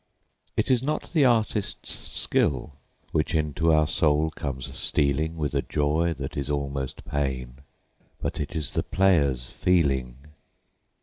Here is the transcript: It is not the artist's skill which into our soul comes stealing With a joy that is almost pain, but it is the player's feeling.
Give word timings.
It 0.57 0.71
is 0.71 0.81
not 0.81 1.11
the 1.13 1.25
artist's 1.25 1.93
skill 1.95 2.73
which 3.11 3.35
into 3.35 3.71
our 3.71 3.85
soul 3.87 4.31
comes 4.31 4.75
stealing 4.75 5.37
With 5.37 5.53
a 5.53 5.61
joy 5.61 6.15
that 6.15 6.35
is 6.35 6.49
almost 6.49 7.05
pain, 7.05 7.57
but 8.19 8.39
it 8.39 8.55
is 8.55 8.71
the 8.71 8.81
player's 8.81 9.45
feeling. 9.47 10.17